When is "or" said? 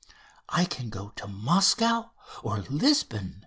2.41-2.61